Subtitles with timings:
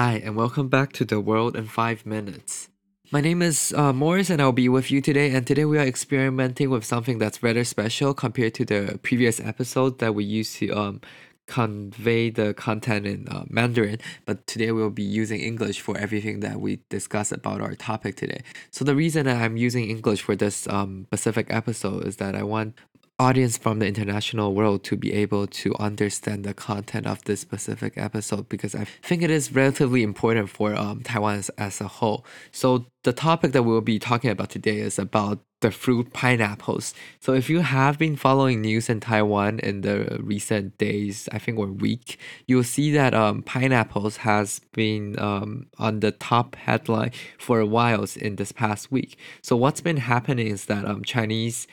[0.00, 2.68] Hi, and welcome back to The World in 5 Minutes.
[3.10, 5.32] My name is uh, Morris, and I'll be with you today.
[5.34, 9.98] And today we are experimenting with something that's rather special compared to the previous episode
[9.98, 11.00] that we used to um,
[11.48, 13.98] convey the content in uh, Mandarin.
[14.24, 18.42] But today we'll be using English for everything that we discuss about our topic today.
[18.70, 22.44] So the reason that I'm using English for this um, specific episode is that I
[22.44, 22.76] want
[23.20, 27.94] audience from the international world to be able to understand the content of this specific
[27.96, 32.24] episode because I think it is relatively important for um, Taiwan as, a whole.
[32.52, 36.94] So the topic that we'll be talking about today is about the fruit pineapples.
[37.18, 41.58] So if you have been following news in Taiwan in the recent days, I think
[41.58, 47.58] or week, you'll see that um, pineapples has been um, on the top headline for
[47.58, 49.18] a while in this past week.
[49.42, 51.66] So what's been happening is that um, Chinese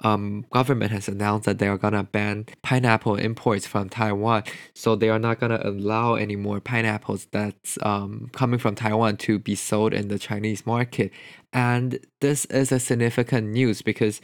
[0.00, 4.44] um, government has announced that they are gonna ban pineapple imports from Taiwan.
[4.74, 9.38] So they are not gonna allow any more pineapples that's um, coming from Taiwan to
[9.38, 11.12] be sold in the Chinese market.
[11.52, 14.20] And this is a significant news because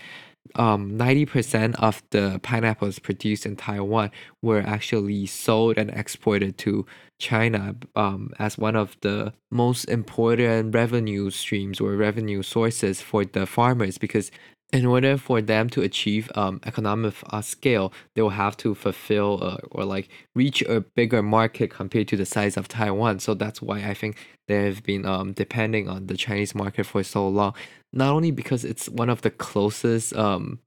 [0.54, 4.10] um, 90% of the pineapples produced in Taiwan
[4.42, 6.86] were actually sold and exported to
[7.18, 13.46] China um, as one of the most important revenue streams or revenue sources for the
[13.46, 14.30] farmers because
[14.72, 19.38] in order for them to achieve um, economic uh, scale, they will have to fulfill
[19.42, 23.20] uh, or like reach a bigger market compared to the size of Taiwan.
[23.20, 24.16] So that's why I think
[24.48, 27.54] they have been um, depending on the Chinese market for so long.
[27.92, 30.58] Not only because it's one of the closest um,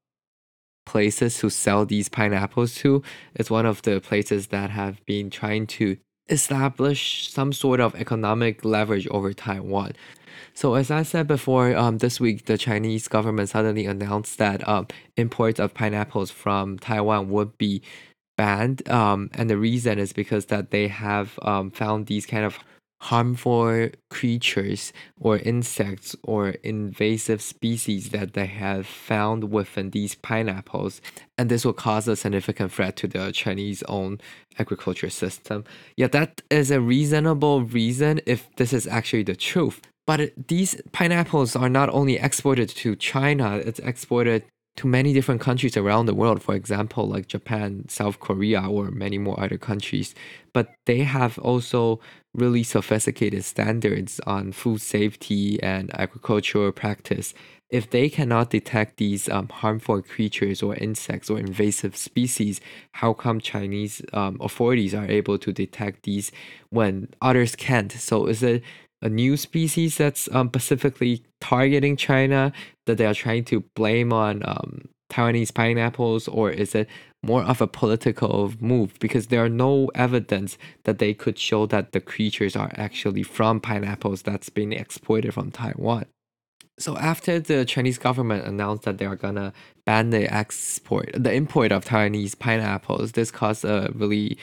[0.86, 3.04] places to sell these pineapples to,
[3.36, 5.98] it's one of the places that have been trying to
[6.30, 9.92] establish some sort of economic leverage over Taiwan.
[10.54, 14.88] So as I said before, um, this week the Chinese government suddenly announced that um,
[15.18, 17.82] imports of pineapples from Taiwan would be
[18.38, 18.88] banned.
[18.90, 22.60] Um, and the reason is because that they have um, found these kind of
[23.02, 31.00] harmful creatures or insects or invasive species that they have found within these pineapples
[31.38, 34.22] and this will cause a significant threat to the chinese owned
[34.58, 35.64] agriculture system
[35.96, 41.56] yeah that is a reasonable reason if this is actually the truth but these pineapples
[41.56, 44.44] are not only exported to China, it's exported
[44.80, 49.18] to many different countries around the world, for example, like Japan, South Korea, or many
[49.18, 50.16] more other countries.
[50.54, 52.00] But they have also
[52.34, 57.34] really sophisticated standards on food safety and agricultural practice.
[57.70, 62.62] If they cannot detect these um, harmful creatures or insects or invasive species,
[62.94, 66.32] how come Chinese um, authorities are able to detect these
[66.70, 67.92] when others can't?
[67.92, 68.64] So is it
[69.02, 72.52] a new species that's um, specifically targeting China
[72.86, 76.88] that they are trying to blame on um, Taiwanese pineapples, or is it
[77.24, 78.98] more of a political move?
[79.00, 83.60] Because there are no evidence that they could show that the creatures are actually from
[83.60, 86.06] pineapples that's been exported from Taiwan.
[86.78, 89.52] So after the Chinese government announced that they are gonna
[89.86, 94.38] ban the export, the import of Taiwanese pineapples, this caused a really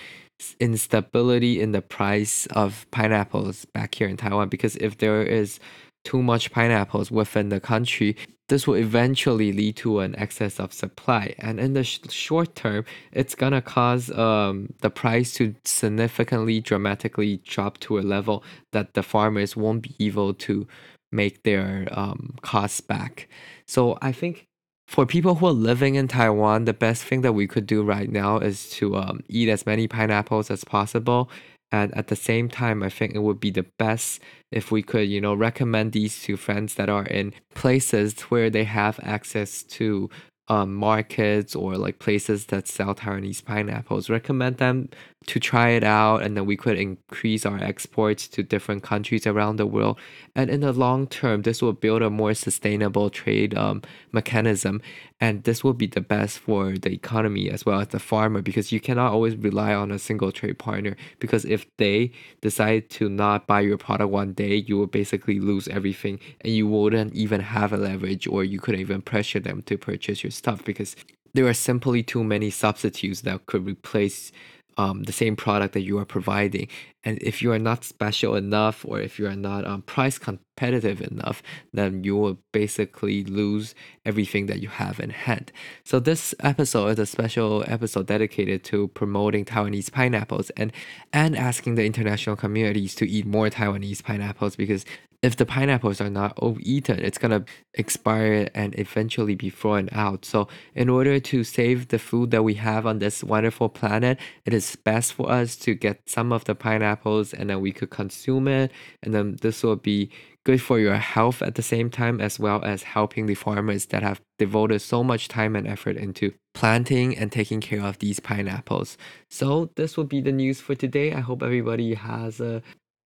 [0.61, 5.59] instability in the price of pineapples back here in Taiwan because if there is
[6.05, 8.17] too much pineapples within the country,
[8.49, 11.35] this will eventually lead to an excess of supply.
[11.39, 17.39] And in the sh- short term, it's gonna cause um, the price to significantly, dramatically
[17.39, 20.69] drop to a level that the farmers won't be able to
[21.11, 23.29] make their um, costs back.
[23.67, 24.47] So I think
[24.87, 28.11] for people who are living in Taiwan, the best thing that we could do right
[28.11, 31.29] now is to um, eat as many pineapples as possible.
[31.73, 34.21] And at the same time, I think it would be the best
[34.53, 38.65] if we could, you know, recommend these to friends that are in places where they
[38.65, 40.09] have access to
[40.49, 44.09] um, markets or like places that sell Taiwanese pineapples.
[44.09, 44.91] Recommend them
[45.27, 49.57] to try it out, and then we could increase our exports to different countries around
[49.57, 49.99] the world.
[50.37, 53.83] And in the long term, this will build a more sustainable trade um,
[54.13, 54.81] mechanism,
[55.21, 58.71] and this will be the best for the economy as well as the farmer because
[58.71, 60.97] you cannot always rely on a single trade partner.
[61.19, 65.67] Because if they decide to not buy your product one day, you will basically lose
[65.69, 69.77] everything, and you wouldn't even have a leverage, or you couldn't even pressure them to
[69.77, 70.95] purchase your stuff because
[71.35, 74.33] there are simply too many substitutes that could replace
[74.77, 76.69] um, the same product that you are providing.
[77.07, 81.01] And if you are not special enough or if you are not um, price competitive
[81.01, 81.41] enough,
[81.73, 85.53] then you will basically lose everything that you have in hand.
[85.85, 90.73] So this episode is a special episode dedicated to promoting Taiwanese pineapples and
[91.13, 94.85] and asking the international communities to eat more Taiwanese pineapples because
[95.23, 97.45] if the pineapples are not eaten, it's gonna
[97.75, 100.25] expire and eventually be thrown out.
[100.25, 104.55] So, in order to save the food that we have on this wonderful planet, it
[104.55, 106.55] is best for us to get some of the
[106.97, 108.73] pineapples and then we could consume it.
[109.03, 110.11] And then this will be
[110.45, 114.03] good for your health at the same time, as well as helping the farmers that
[114.03, 118.97] have devoted so much time and effort into planting and taking care of these pineapples.
[119.29, 121.13] So, this will be the news for today.
[121.13, 122.63] I hope everybody has a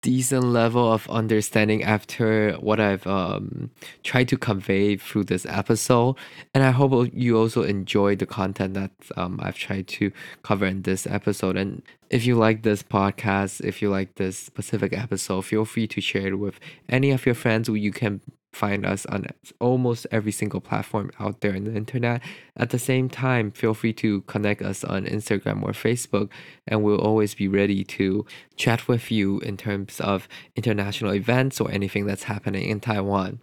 [0.08, 3.72] decent level of understanding after what I've um,
[4.04, 6.16] tried to convey through this episode.
[6.54, 10.14] And I hope you also enjoy the content that um, I've tried to
[10.44, 11.58] cover in this episode.
[11.58, 16.00] And if you like this podcast, if you like this specific episode, feel free to
[16.00, 16.58] share it with
[16.88, 17.68] any of your friends.
[17.68, 18.22] who You can
[18.53, 19.25] find us on
[19.61, 22.21] almost every single platform out there in the internet.
[22.55, 26.29] At the same time, feel free to connect us on Instagram or Facebook,
[26.67, 31.71] and we'll always be ready to chat with you in terms of international events or
[31.71, 33.39] anything that's happening in Taiwan.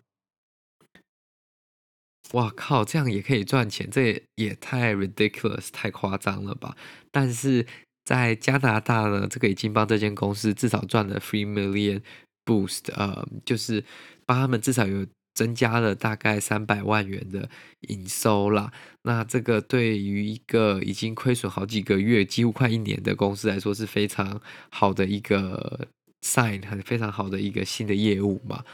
[2.33, 6.77] 哇靠，这样也可以赚钱，这也太 ridiculous，太夸张了吧！
[7.11, 7.65] 但是
[8.05, 12.03] 在加拿大呢，这个已经帮这间公司至少赚了 three million
[12.45, 13.83] boost，呃，就是
[14.26, 17.48] 帮他们至少有增加了大概三百万元的
[17.88, 18.72] 营收啦。
[19.02, 24.40] 那这个对于一个已经亏损好几个月、几乎快一年的公司来说，是非常
[24.70, 25.88] 好的一个
[26.22, 28.64] sign，很非常好的一个新的业务嘛。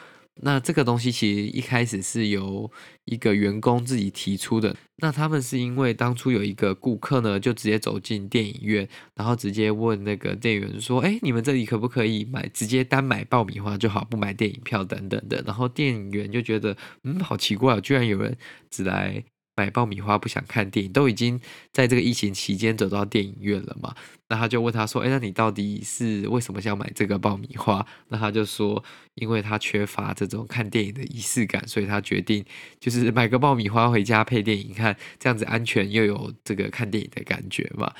[0.42, 2.70] 那这个东西其实一开始是由
[3.04, 4.74] 一个员工自己提出的。
[4.96, 18.36] 那他们是因为当初有一个顾客呢，就直接走进电影院，然后直接问那个店员说：“哎，你们这里可不可以买直接单买爆米花就好，不买电影票等等的？”然后店员就觉得，嗯，好奇怪，居然有人
[18.70, 19.24] 只来。
[19.56, 21.40] 买爆米花不想看电影，都已经
[21.72, 23.94] 在这个疫情期间走到电影院了嘛？
[24.28, 28.82] 那他就问他说：“哎，那你到底是为什么想买这个爆米花？”那他就说
[29.16, 32.44] ：“因为他缺乏这种看电影的仪式感，所以他决定
[32.78, 37.92] 就是买个爆米花回家配电影看，这样子安全又有这个看电影的感觉嘛。”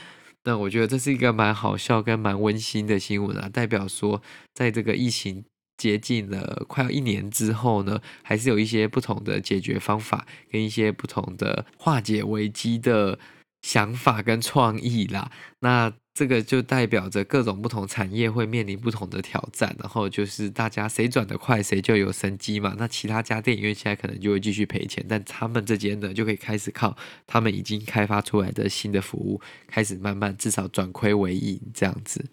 [0.45, 4.23] 那我觉得这是一个蛮好笑跟蛮温馨的新闻啊，代表说
[4.55, 5.45] 在这个疫情。
[5.81, 13.19] 接近了快要一年之后呢，还是有一些不同的解决方法，跟一些不同的化解危机的
[13.63, 15.33] 想法跟创意啦。
[15.61, 22.75] 那这个就代表着各种不同产业会面临不同的挑战，然后就是大家谁转得快，谁就有生机嘛。
[22.77, 26.95] 那其他家电影院现在可能就会继续赔钱，但他们这间呢，就可以开始靠
[27.27, 32.27] 他们已经开发出来的新的服务，开始慢慢至少转亏为盈这样子。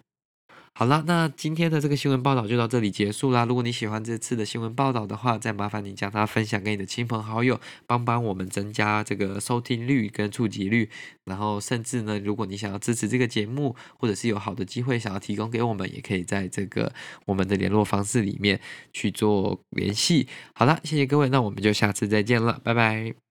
[0.80, 3.46] 好了，那今天的这个新闻报道就到这里结束啦。
[3.46, 10.88] 如果你喜欢这次的新闻报道的话，再麻烦你将它分享给你的亲朋好友，帮帮我们增加这个收听率跟触及率。
[11.26, 16.94] 然后，甚至呢，如果你想要支持这个节目，或者是有好的机会想要提供给我们，也可以在这个
[17.26, 18.62] 我们的联络方式里面
[18.94, 20.28] 去做联系。
[20.54, 23.27] 好了，谢谢各位，那我们就下次再见了，拜拜。